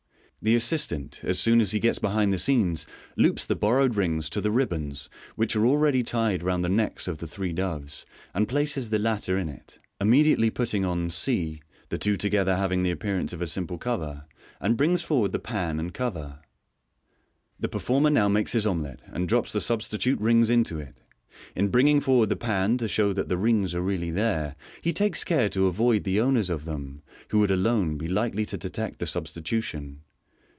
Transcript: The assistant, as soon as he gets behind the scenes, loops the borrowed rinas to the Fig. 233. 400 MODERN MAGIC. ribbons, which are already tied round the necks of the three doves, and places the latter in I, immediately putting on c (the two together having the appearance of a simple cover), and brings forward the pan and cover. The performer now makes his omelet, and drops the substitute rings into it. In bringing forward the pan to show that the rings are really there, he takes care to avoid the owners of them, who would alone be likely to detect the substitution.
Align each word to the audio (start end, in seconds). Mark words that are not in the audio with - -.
The 0.43 0.55
assistant, 0.55 1.19
as 1.23 1.37
soon 1.39 1.61
as 1.61 1.69
he 1.69 1.77
gets 1.77 1.99
behind 1.99 2.33
the 2.33 2.39
scenes, 2.39 2.87
loops 3.15 3.45
the 3.45 3.55
borrowed 3.55 3.93
rinas 3.95 4.27
to 4.31 4.41
the 4.41 4.49
Fig. 4.49 4.69
233. 4.69 4.81
400 4.81 4.83
MODERN 4.89 4.99
MAGIC. 5.05 5.05
ribbons, 5.05 5.09
which 5.35 5.55
are 5.55 5.67
already 5.67 6.01
tied 6.01 6.41
round 6.41 6.65
the 6.65 6.69
necks 6.69 7.07
of 7.07 7.19
the 7.19 7.27
three 7.27 7.53
doves, 7.53 8.07
and 8.33 8.47
places 8.47 8.89
the 8.89 8.97
latter 8.97 9.37
in 9.37 9.51
I, 9.51 9.61
immediately 10.03 10.49
putting 10.49 10.83
on 10.83 11.11
c 11.11 11.61
(the 11.89 11.99
two 11.99 12.17
together 12.17 12.55
having 12.55 12.81
the 12.81 12.89
appearance 12.89 13.33
of 13.33 13.41
a 13.43 13.45
simple 13.45 13.77
cover), 13.77 14.25
and 14.59 14.75
brings 14.75 15.03
forward 15.03 15.31
the 15.31 15.37
pan 15.37 15.79
and 15.79 15.93
cover. 15.93 16.39
The 17.59 17.69
performer 17.69 18.09
now 18.09 18.27
makes 18.27 18.53
his 18.53 18.65
omelet, 18.65 19.03
and 19.11 19.29
drops 19.29 19.53
the 19.53 19.61
substitute 19.61 20.19
rings 20.19 20.49
into 20.49 20.79
it. 20.79 20.97
In 21.55 21.67
bringing 21.69 22.01
forward 22.01 22.29
the 22.29 22.35
pan 22.35 22.79
to 22.79 22.87
show 22.87 23.13
that 23.13 23.29
the 23.29 23.37
rings 23.37 23.75
are 23.75 23.81
really 23.81 24.09
there, 24.09 24.55
he 24.81 24.91
takes 24.91 25.23
care 25.23 25.49
to 25.49 25.67
avoid 25.67 26.03
the 26.03 26.19
owners 26.19 26.49
of 26.49 26.65
them, 26.65 27.03
who 27.29 27.37
would 27.37 27.51
alone 27.51 27.99
be 27.99 28.07
likely 28.07 28.47
to 28.47 28.57
detect 28.57 28.97
the 28.97 29.05
substitution. 29.05 30.01